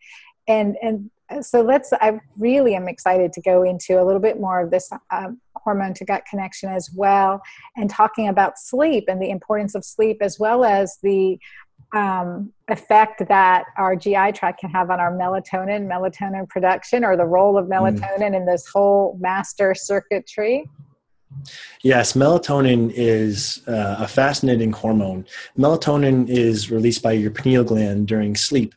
[0.47, 4.61] and and so let's i really am excited to go into a little bit more
[4.61, 7.41] of this um, hormone to gut connection as well
[7.77, 11.39] and talking about sleep and the importance of sleep as well as the
[11.93, 17.25] um, effect that our GI tract can have on our melatonin, melatonin production, or the
[17.25, 17.71] role of mm.
[17.71, 18.35] melatonin mm.
[18.35, 20.69] in this whole master circuitry.
[21.83, 25.25] Yes, melatonin is uh, a fascinating hormone.
[25.57, 28.75] Melatonin is released by your pineal gland during sleep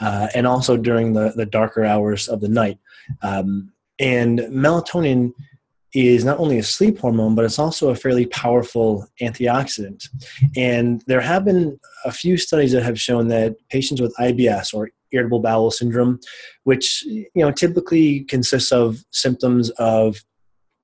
[0.00, 2.78] uh, and also during the, the darker hours of the night.
[3.22, 5.32] Um, and melatonin
[5.94, 10.08] is not only a sleep hormone, but it's also a fairly powerful antioxidant.
[10.56, 14.90] And there have been a few studies that have shown that patients with IBS or
[15.12, 16.20] irritable bowel syndrome,
[16.64, 20.22] which you know typically consists of symptoms of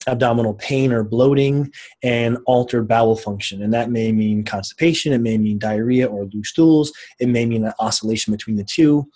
[0.07, 3.63] abdominal pain or bloating and altered bowel function.
[3.63, 7.65] And that may mean constipation, it may mean diarrhea or loose stools, it may mean
[7.65, 9.09] an oscillation between the two.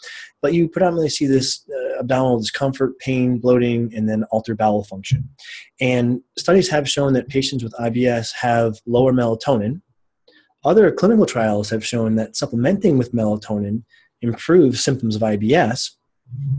[0.43, 5.29] But you predominantly see this uh, abdominal discomfort, pain, bloating, and then altered bowel function.
[5.81, 9.83] And studies have shown that patients with IBS have lower melatonin.
[10.65, 13.83] Other clinical trials have shown that supplementing with melatonin
[14.23, 15.93] improves symptoms of IBS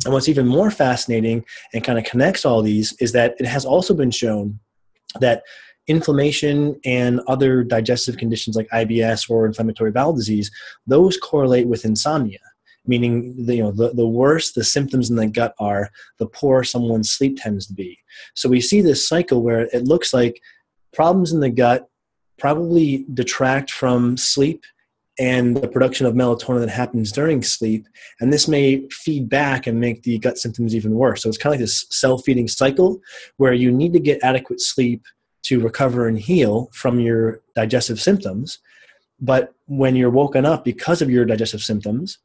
[0.06, 3.66] and what's even more fascinating and kind of connects all these is that it has
[3.66, 4.60] also been shown
[5.20, 5.44] that
[5.88, 10.52] inflammation and other digestive conditions like IBS or inflammatory bowel disease,
[10.88, 12.40] those correlate with insomnia.
[12.88, 16.64] Meaning, the, you know, the, the worse the symptoms in the gut are, the poorer
[16.64, 18.00] someone's sleep tends to be.
[18.34, 20.42] So we see this cycle where it looks like
[20.92, 21.88] problems in the gut
[22.40, 24.64] probably detract from sleep
[25.20, 27.88] and the production of melatonin that happens during sleep.
[28.20, 31.24] And this may feed back and make the gut symptoms even worse.
[31.24, 33.00] So it's kind of like this self feeding cycle
[33.38, 35.04] where you need to get adequate sleep
[35.44, 38.60] to recover and heal from your digestive symptoms.
[39.20, 42.20] But when you're woken up because of your digestive symptoms,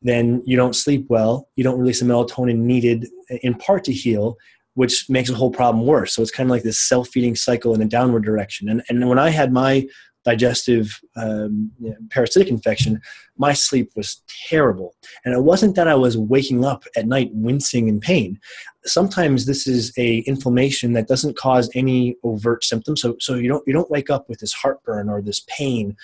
[0.00, 1.48] then you don't sleep well.
[1.56, 3.06] You don't release the melatonin needed
[3.42, 4.36] in part to heal,
[4.74, 6.14] which makes the whole problem worse.
[6.14, 8.68] So it's kind of like this self feeding cycle in a downward direction.
[8.68, 9.86] And, and when I had my
[10.24, 13.00] digestive um, you know, parasitic infection,
[13.36, 14.94] my sleep was terrible.
[15.24, 18.38] And it wasn't that I was waking up at night wincing in pain.
[18.84, 23.00] Sometimes this is a inflammation that doesn't cause any overt symptoms.
[23.00, 25.96] So, so you don't you don't wake up with this heartburn or this pain,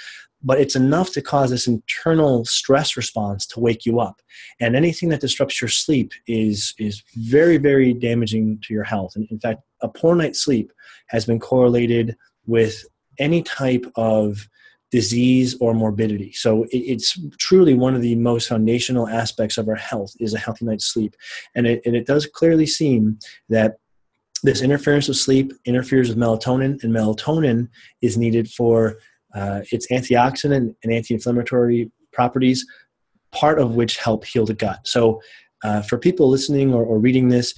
[0.43, 4.21] but it's enough to cause this internal stress response to wake you up.
[4.61, 9.17] And anything that disrupts your sleep is is very very damaging to your health.
[9.17, 10.73] And in fact, a poor night's sleep
[11.09, 12.85] has been correlated with
[13.19, 14.49] any type of
[14.91, 16.33] disease or morbidity.
[16.33, 20.65] So it's truly one of the most foundational aspects of our health is a healthy
[20.65, 21.15] night's sleep.
[21.55, 23.19] And it, and it does clearly seem
[23.51, 23.77] that
[24.43, 27.69] this interference with sleep interferes with melatonin, and melatonin
[28.01, 28.97] is needed for
[29.35, 32.65] uh, its antioxidant and anti-inflammatory properties,
[33.33, 34.87] part of which help heal the gut.
[34.87, 35.21] So
[35.65, 37.53] uh, for people listening or, or reading this,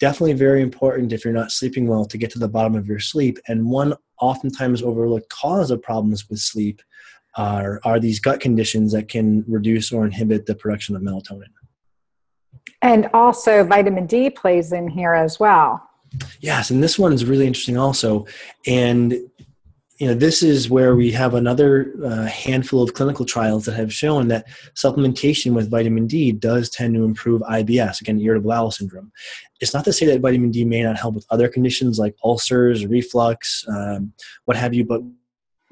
[0.00, 2.98] definitely very important if you're not sleeping well to get to the bottom of your
[2.98, 3.38] sleep.
[3.46, 6.80] And one oftentimes overlooked cause of problems with sleep
[7.36, 11.50] are, are these gut conditions that can reduce or inhibit the production of melatonin.
[12.80, 15.88] And also, vitamin D plays in here as well.
[16.40, 18.26] Yes, and this one is really interesting also.
[18.66, 19.14] And
[20.02, 23.94] you know, this is where we have another uh, handful of clinical trials that have
[23.94, 29.12] shown that supplementation with vitamin D does tend to improve IBS, again, irritable bowel syndrome.
[29.60, 32.84] It's not to say that vitamin D may not help with other conditions like ulcers,
[32.84, 34.12] reflux, um,
[34.46, 35.02] what have you, but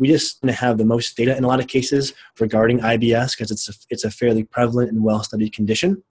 [0.01, 3.69] we just have the most data in a lot of cases regarding IBS because it's
[3.69, 6.03] a, it's a fairly prevalent and well studied condition.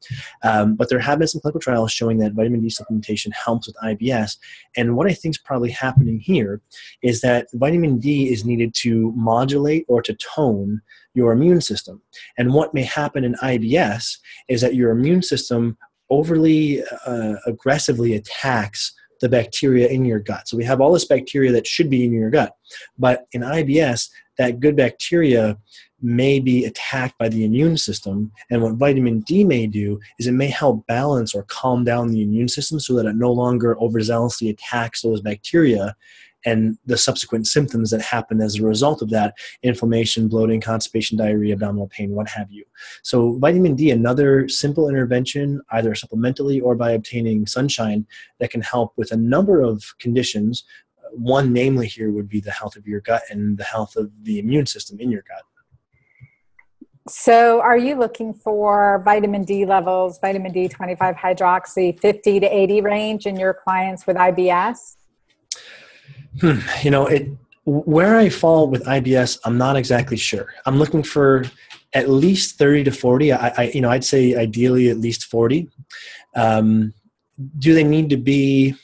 [0.43, 3.75] Um, but there have been some clinical trials showing that vitamin D supplementation helps with
[3.83, 4.37] IBS.
[4.77, 6.61] And what I think is probably happening here
[7.01, 10.81] is that vitamin D is needed to modulate or to tone
[11.15, 11.99] your immune system.
[12.37, 15.77] And what may happen in IBS is that your immune system
[16.11, 20.47] overly uh, aggressively attacks the bacteria in your gut.
[20.47, 22.55] So we have all this bacteria that should be in your gut.
[22.97, 25.57] But in IBS, that good bacteria
[26.01, 28.31] may be attacked by the immune system.
[28.49, 32.21] And what vitamin D may do is it may help balance or calm down the
[32.21, 35.95] immune system so that it no longer overzealously attacks those bacteria
[36.45, 41.53] and the subsequent symptoms that happen as a result of that inflammation, bloating, constipation, diarrhea,
[41.53, 42.63] abdominal pain, what have you.
[43.03, 48.05] So, vitamin D, another simple intervention, either supplementally or by obtaining sunshine,
[48.39, 50.63] that can help with a number of conditions.
[51.11, 54.39] One, namely, here would be the health of your gut and the health of the
[54.39, 55.43] immune system in your gut.
[57.09, 62.81] So, are you looking for vitamin D levels, vitamin D 25 hydroxy, 50 to 80
[62.81, 64.95] range in your clients with IBS?
[66.41, 67.29] Hmm, you know, it
[67.65, 70.47] where I fall with IBS, I'm not exactly sure.
[70.65, 71.45] I'm looking for
[71.93, 73.33] at least 30 to 40.
[73.33, 75.69] I, I you know, I'd say ideally at least 40.
[76.35, 76.93] Um,
[77.59, 78.75] do they need to be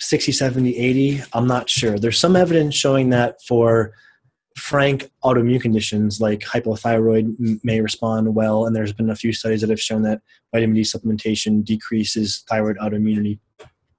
[0.00, 1.22] 60, 70, 80?
[1.32, 1.98] I'm not sure.
[1.98, 3.92] There's some evidence showing that for
[4.56, 9.70] frank autoimmune conditions like hypothyroid may respond well, and there's been a few studies that
[9.70, 10.20] have shown that
[10.52, 13.38] vitamin D supplementation decreases thyroid autoimmunity.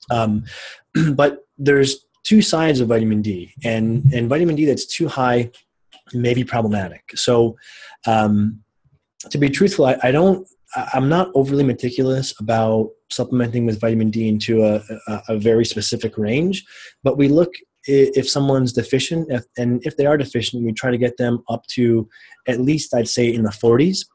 [0.09, 0.45] Um,
[1.13, 5.51] but there's two sides of vitamin D, and and vitamin D that's too high
[6.13, 7.03] may be problematic.
[7.15, 7.55] So,
[8.05, 8.59] um,
[9.29, 10.45] to be truthful, I, I, don't.
[10.93, 16.17] I'm not overly meticulous about supplementing with vitamin D into a, a, a very specific
[16.17, 16.65] range,
[17.03, 17.53] but we look
[17.87, 21.65] if someone's deficient, if, and if they are deficient, we try to get them up
[21.67, 22.09] to
[22.47, 24.05] at least I'd say in the 40s.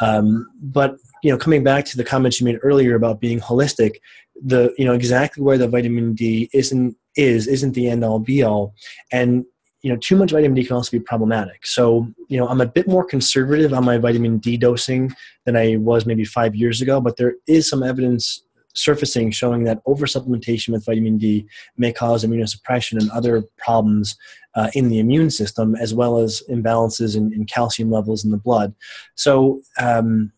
[0.00, 3.96] Um, but you know, coming back to the comments you made earlier about being holistic,
[4.44, 8.42] the you know exactly where the vitamin D isn't is isn't the end all be
[8.42, 8.74] all.
[9.12, 9.44] And
[9.82, 11.66] you know too much vitamin d can also be problematic.
[11.66, 15.76] So you know i'm a bit more conservative on my vitamin d dosing than i
[15.76, 20.86] was maybe five years ago but there is some evidence surfacing showing that oversupplementation with
[20.86, 21.46] vitamin d
[21.76, 24.16] may cause immunosuppression and other problems
[24.54, 28.36] uh, in the immune system as well as imbalances in, in calcium levels in the
[28.36, 28.74] blood.
[29.14, 30.32] So um,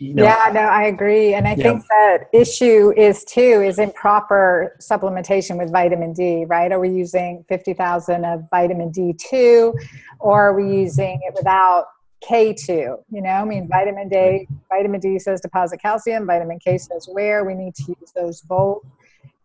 [0.00, 1.34] you know, yeah no i agree.
[1.34, 1.62] And i yeah.
[1.62, 6.72] think that issue is too is improper supplementation with vitamin d right?
[6.72, 9.74] Are we using 50000 of vitamin d2
[10.18, 11.86] or are we using it without
[12.28, 12.68] k2
[13.10, 17.44] you know i mean vitamin d vitamin d says deposit calcium vitamin k says where
[17.44, 18.82] we need to use those both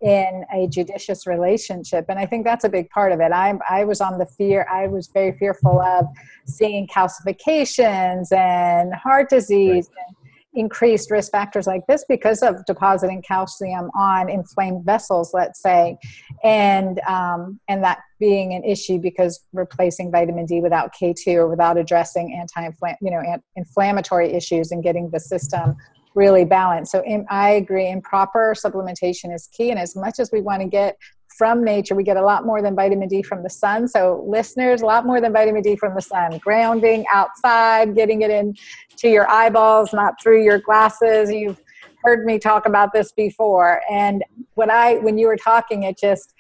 [0.02, 2.06] in a judicious relationship.
[2.10, 3.32] And i think that's a big part of it.
[3.32, 6.06] I i was on the fear i was very fearful of
[6.46, 10.06] seeing calcifications and heart disease right.
[10.08, 10.16] and
[10.56, 15.98] increased risk factors like this because of depositing calcium on inflamed vessels, let's say,
[16.44, 21.78] and um, and that being an issue because replacing vitamin D without K2 or without
[21.78, 25.76] addressing anti-inflammatory you know inflammatory issues and getting the system
[26.16, 26.92] really balanced.
[26.92, 29.70] So in, I agree, improper supplementation is key.
[29.70, 30.98] And as much as we want to get
[31.38, 31.96] from nature.
[31.96, 33.88] We get a lot more than vitamin D from the sun.
[33.88, 36.38] So, listeners, a lot more than vitamin D from the sun.
[36.40, 38.56] Grounding outside, getting it in
[38.98, 41.32] to your eyeballs, not through your glasses.
[41.32, 41.62] You've
[42.04, 43.82] heard me talk about this before.
[43.90, 46.34] And when I, when you were talking, it just,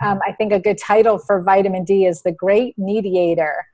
[0.00, 3.66] um, I think a good title for vitamin D is the Great Mediator.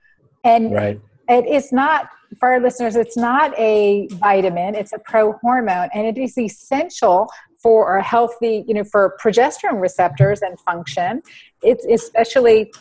[0.44, 1.00] And right.
[1.28, 6.18] it is not for our listeners, it's not a vitamin, it's a prohormone, and it
[6.18, 7.28] is essential
[7.62, 11.22] for a healthy, you know, for progesterone receptors and function.
[11.62, 12.72] It's especially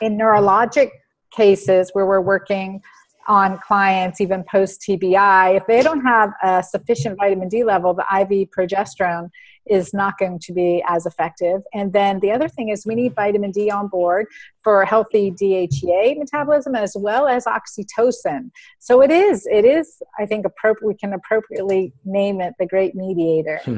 [0.00, 0.90] in neurologic
[1.30, 2.82] cases where we're working
[3.28, 5.56] on clients even post TBI.
[5.56, 9.30] If they don't have a sufficient vitamin D level, the IV progesterone
[9.68, 11.62] is not going to be as effective.
[11.74, 14.26] And then the other thing is we need vitamin D on board
[14.62, 18.50] for healthy DHEA metabolism as well as oxytocin.
[18.78, 20.86] So it is, it is, I think, appropriate.
[20.86, 23.60] We can appropriately name it the great mediator.
[23.64, 23.76] Hmm.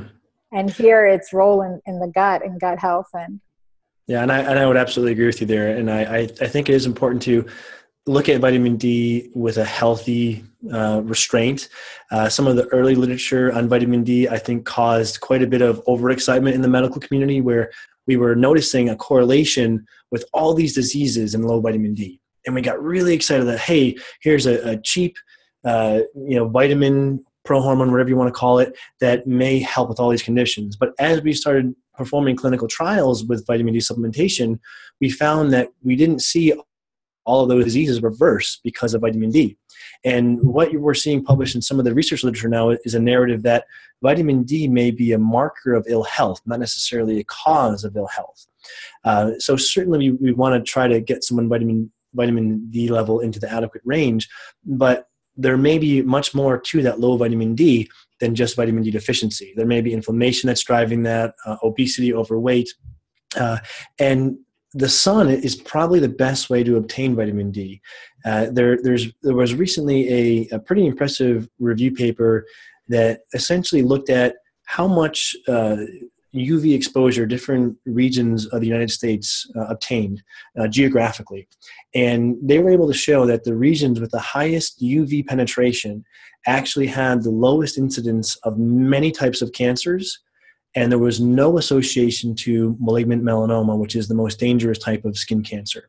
[0.53, 3.40] And here its role in, in the gut and gut health and
[4.07, 6.46] yeah and I, and I would absolutely agree with you there and I, I, I
[6.46, 7.46] think it is important to
[8.09, 11.68] look at vitamin D with a healthy uh, restraint.
[12.11, 15.61] Uh, some of the early literature on vitamin D, I think, caused quite a bit
[15.61, 17.70] of overexcitement in the medical community where
[18.07, 22.20] we were noticing a correlation with all these diseases and low vitamin D.
[22.46, 25.16] And we got really excited that, hey, here's a, a cheap,
[25.64, 29.99] uh, you know, vitamin, prohormone, whatever you want to call it, that may help with
[30.01, 30.76] all these conditions.
[30.76, 34.59] But as we started performing clinical trials with vitamin D supplementation,
[35.01, 36.53] we found that we didn't see
[37.24, 39.57] all of those diseases reverse because of vitamin D.
[40.05, 43.42] And what we're seeing published in some of the research literature now is a narrative
[43.42, 43.64] that
[44.03, 48.07] vitamin D may be a marker of ill health, not necessarily a cause of ill
[48.07, 48.46] health.
[49.05, 53.20] Uh, so certainly we, we want to try to get someone vitamin vitamin D level
[53.20, 54.28] into the adequate range,
[54.64, 55.09] but
[55.39, 57.89] there may be much more to that low vitamin D
[58.20, 59.55] than just vitamin D deficiency.
[59.57, 62.68] There may be inflammation that's driving that, uh, obesity, overweight,
[63.36, 63.59] uh,
[63.99, 64.36] and
[64.74, 67.80] the sun is probably the best way to obtain vitamin D.
[68.24, 72.45] Uh, there, there's, there was recently a, a, pretty impressive review paper
[72.89, 74.36] that essentially looked at
[74.66, 75.76] how much uh,
[76.34, 80.22] UV exposure different regions of the United States uh, obtained
[80.58, 81.48] uh, geographically.
[81.94, 86.04] And they were able to show that the regions with the highest UV penetration
[86.46, 90.20] actually had the lowest incidence of many types of cancers
[90.74, 95.16] and there was no association to malignant melanoma, which is the most dangerous type of
[95.16, 95.88] skin cancer.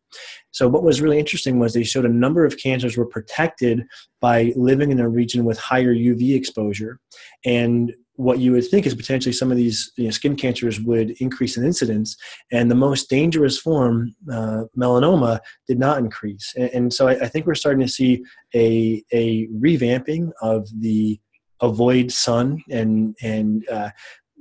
[0.51, 3.85] So, what was really interesting was they showed a number of cancers were protected
[4.21, 6.99] by living in a region with higher UV exposure.
[7.45, 11.11] And what you would think is potentially some of these you know, skin cancers would
[11.21, 12.17] increase in incidence,
[12.51, 15.39] and the most dangerous form, uh, melanoma,
[15.69, 16.53] did not increase.
[16.57, 21.19] And, and so, I, I think we're starting to see a, a revamping of the
[21.61, 23.89] avoid sun and and uh,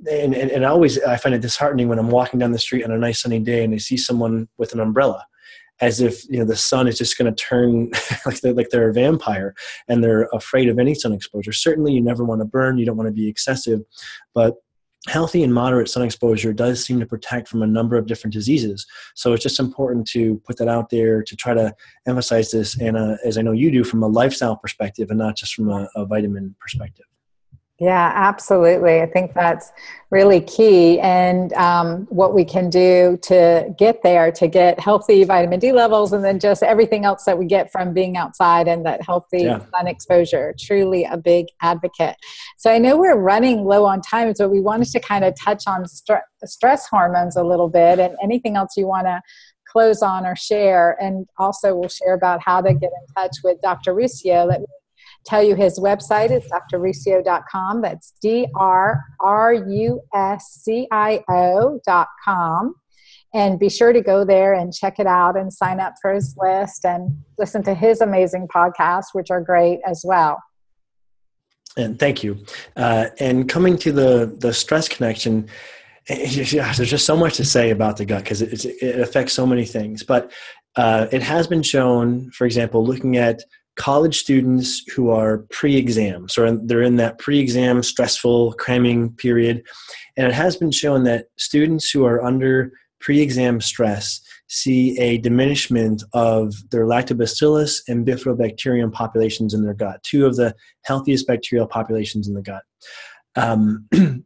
[0.09, 2.83] and, and, and I always I find it disheartening when I'm walking down the street
[2.83, 5.25] on a nice sunny day and I see someone with an umbrella,
[5.81, 7.91] as if you know the sun is just going to turn
[8.25, 9.55] like they're, like they're a vampire
[9.87, 11.51] and they're afraid of any sun exposure.
[11.51, 12.77] Certainly, you never want to burn.
[12.77, 13.81] You don't want to be excessive,
[14.33, 14.55] but
[15.07, 18.85] healthy and moderate sun exposure does seem to protect from a number of different diseases.
[19.15, 21.73] So it's just important to put that out there to try to
[22.07, 25.53] emphasize this, and as I know you do, from a lifestyle perspective and not just
[25.53, 27.05] from a, a vitamin perspective.
[27.79, 29.01] Yeah, absolutely.
[29.01, 29.71] I think that's
[30.11, 30.99] really key.
[30.99, 36.11] And um, what we can do to get there, to get healthy vitamin D levels,
[36.11, 39.63] and then just everything else that we get from being outside and that healthy yeah.
[39.69, 40.53] sun exposure.
[40.59, 42.17] Truly a big advocate.
[42.57, 45.63] So I know we're running low on time, so we wanted to kind of touch
[45.65, 49.21] on st- stress hormones a little bit and anything else you want to
[49.65, 50.97] close on or share.
[51.01, 53.93] And also, we'll share about how to get in touch with Dr.
[53.93, 54.45] Ruscio.
[54.49, 54.67] Let me
[55.25, 57.81] tell you his website is drruscio.com.
[57.81, 62.75] That's D R R U S C I O.com.
[63.33, 66.35] And be sure to go there and check it out and sign up for his
[66.37, 70.41] list and listen to his amazing podcasts, which are great as well.
[71.77, 72.43] And thank you.
[72.75, 75.47] Uh, and coming to the, the stress connection,
[76.09, 79.45] yeah, there's just so much to say about the gut because it, it, affects so
[79.45, 80.01] many things.
[80.01, 80.31] But
[80.75, 83.43] uh, it has been shown, for example, looking at
[83.79, 89.63] college students who are pre-exam so they're in that pre-exam stressful cramming period
[90.17, 96.03] and it has been shown that students who are under pre-exam stress see a diminishment
[96.13, 100.53] of their lactobacillus and bifidobacterium populations in their gut two of the
[100.83, 102.63] healthiest bacterial populations in the gut
[103.35, 103.87] um,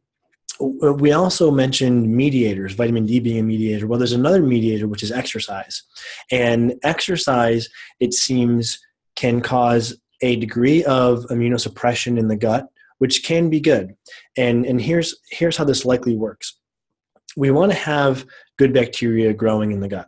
[0.60, 3.88] we also mentioned mediators, vitamin D being a mediator.
[3.88, 5.84] Well, there's another mediator, which is exercise.
[6.32, 8.80] And exercise, it seems,
[9.16, 12.68] can cause a degree of immunosuppression in the gut,
[13.00, 13.96] which can be good.
[14.38, 16.58] And, and here's, here's how this likely works
[17.36, 18.26] we want to have
[18.58, 20.08] good bacteria growing in the gut.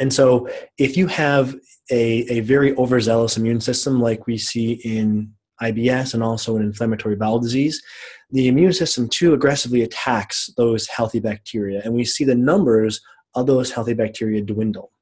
[0.00, 0.48] And so,
[0.78, 1.54] if you have
[1.90, 7.16] a, a very overzealous immune system, like we see in IBS and also in inflammatory
[7.16, 7.82] bowel disease,
[8.30, 13.00] the immune system too aggressively attacks those healthy bacteria, and we see the numbers
[13.34, 14.92] of those healthy bacteria dwindle.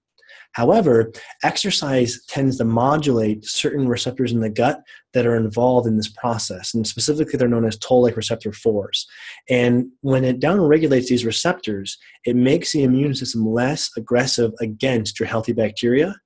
[0.57, 1.13] However,
[1.45, 4.81] exercise tends to modulate certain receptors in the gut
[5.13, 9.05] that are involved in this process, and specifically they're known as toll-like receptor 4s.
[9.51, 15.27] And when it downregulates these receptors, it makes the immune system less aggressive against your
[15.27, 16.17] healthy bacteria,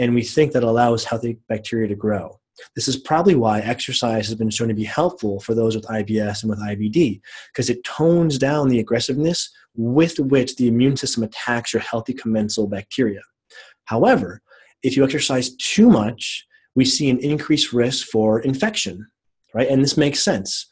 [0.00, 2.40] and we think that allows healthy bacteria to grow.
[2.74, 6.42] This is probably why exercise has been shown to be helpful for those with IBS
[6.42, 7.20] and with IBD,
[7.52, 12.66] because it tones down the aggressiveness with which the immune system attacks your healthy commensal
[12.66, 13.20] bacteria.
[13.88, 14.42] However,
[14.82, 19.06] if you exercise too much, we see an increased risk for infection,
[19.54, 19.68] right?
[19.68, 20.66] And this makes sense.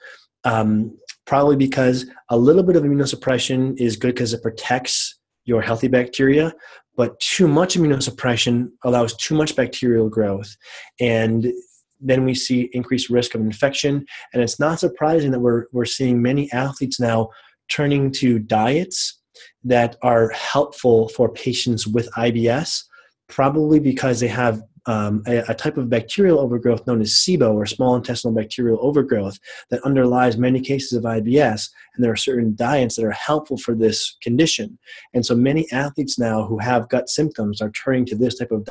[0.45, 5.89] Um, probably because a little bit of immunosuppression is good because it protects your healthy
[5.89, 6.53] bacteria,
[6.97, 10.55] but too much immunosuppression allows too much bacterial growth
[11.01, 11.53] and
[11.99, 14.05] then we see increased risk of infection
[14.35, 17.29] and it's not surprising that we're, we're seeing many athletes now
[17.71, 19.23] turning to diets
[19.65, 22.83] that are helpful for patients with ibs
[23.29, 27.67] probably because they have um, a, a, type of bacterial overgrowth known as SIBO or
[27.67, 29.37] small intestinal bacterial overgrowth
[29.71, 31.71] that underlies many cases of IBS.
[31.95, 34.79] And there are certain diets that are helpful for this condition.
[35.13, 38.69] And so many athletes now who have gut symptoms are turning to this type of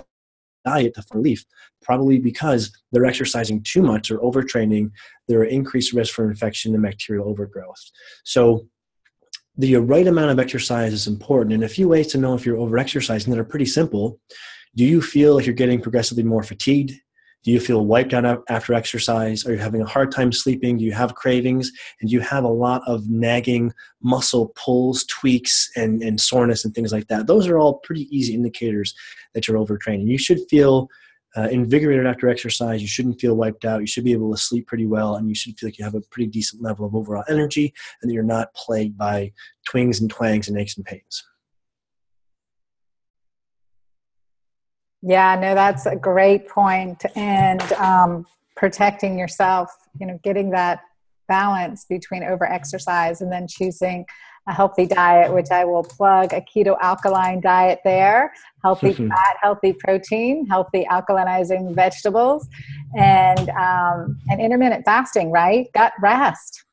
[0.64, 1.46] diet to relief,
[1.82, 4.92] probably because they're exercising too much or overtraining.
[5.28, 7.92] There are increased risk for infection and bacterial overgrowth.
[8.24, 8.68] So
[9.58, 11.54] the right amount of exercise is important.
[11.54, 14.20] And a few ways to know if you're overexercising that are pretty simple
[14.76, 16.92] do you feel like you're getting progressively more fatigued?
[17.46, 19.46] Do you feel wiped out after exercise?
[19.46, 20.78] Are you having a hard time sleeping?
[20.78, 21.72] Do you have cravings?
[22.02, 26.92] And you have a lot of nagging muscle pulls, tweaks, and, and soreness and things
[26.92, 27.28] like that?
[27.28, 28.94] Those are all pretty easy indicators
[29.34, 30.08] that you're overtraining.
[30.08, 30.90] You should feel
[31.38, 32.82] uh, invigorated after exercise.
[32.82, 33.82] You shouldn't feel wiped out.
[33.82, 35.96] You should be able to sleep pretty well, and you should feel like you have
[35.96, 39.32] a pretty decent level of overall energy and that you're not plagued by
[39.66, 41.24] twings and twangs and aches and pains.
[45.02, 47.04] Yeah, no, that's a great point.
[47.16, 48.26] And um,
[48.56, 50.82] protecting yourself, you know, getting that
[51.28, 54.06] balance between over exercise and then choosing
[54.48, 58.32] a healthy diet, which I will plug a keto alkaline diet there
[58.66, 62.48] healthy fat, healthy protein, healthy alkalinizing vegetables,
[62.98, 65.72] and, um, and intermittent fasting, right?
[65.74, 66.64] Gut rest.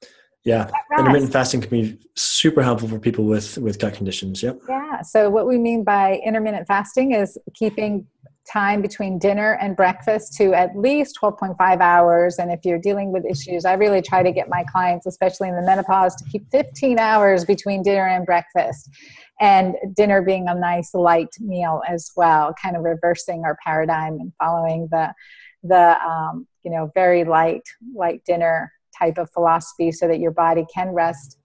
[0.45, 0.69] Yeah,
[0.99, 4.43] intermittent fasting can be super helpful for people with with gut conditions.
[4.43, 4.63] Yep.
[4.69, 5.03] Yeah.
[5.03, 8.09] So what we mean by intermittent fasting is keeping
[8.51, 12.39] time between dinner and breakfast to at least 12.5 hours.
[12.39, 15.57] And if you're dealing with issues, I really try to get my clients, especially in
[15.57, 18.91] the menopause, to keep 15 hours between dinner and breakfast.
[19.41, 24.33] And dinner being a nice light meal as well, kind of reversing our paradigm and
[24.39, 25.13] following the
[25.63, 27.63] the um, you know very light
[27.95, 31.39] light dinner type of philosophy so that your body can rest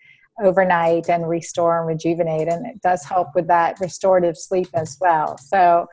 [0.44, 5.38] overnight and restore and rejuvenate and it does help with that restorative sleep as well
[5.38, 5.88] so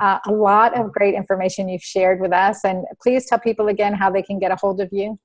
[0.00, 2.64] uh, a lot of great information you've shared with us.
[2.64, 5.18] And please tell people again how they can get a hold of you.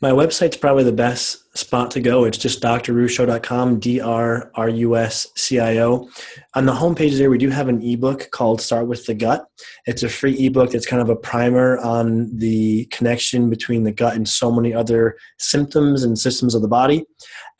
[0.00, 2.24] My website's probably the best spot to go.
[2.24, 6.10] It's just drruscio.com, D R R U S C I O.
[6.54, 9.46] On the homepage there, we do have an ebook called Start with the Gut.
[9.86, 14.14] It's a free ebook that's kind of a primer on the connection between the gut
[14.14, 17.04] and so many other symptoms and systems of the body.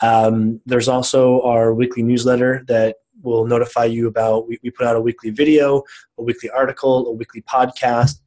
[0.03, 4.97] Um, there's also our weekly newsletter that will notify you about we, we put out
[4.97, 5.83] a weekly video
[6.18, 8.20] a weekly article a weekly podcast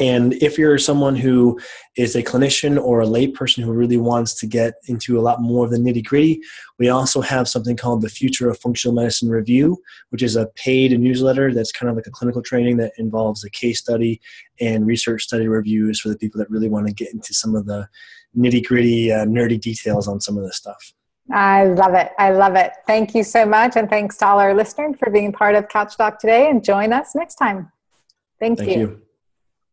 [0.00, 1.60] and if you're someone who
[1.96, 5.64] is a clinician or a layperson who really wants to get into a lot more
[5.64, 6.40] of the nitty gritty,
[6.78, 9.80] we also have something called the Future of Functional Medicine Review,
[10.10, 13.50] which is a paid newsletter that's kind of like a clinical training that involves a
[13.50, 14.20] case study
[14.60, 17.66] and research study reviews for the people that really want to get into some of
[17.66, 17.88] the
[18.36, 20.92] nitty gritty, uh, nerdy details on some of this stuff.
[21.30, 22.12] I love it.
[22.18, 22.72] I love it.
[22.86, 23.76] Thank you so much.
[23.76, 26.92] And thanks to all our listeners for being part of Couch Doc today and join
[26.92, 27.72] us next time.
[28.38, 28.78] Thank, Thank you.
[28.78, 29.02] you.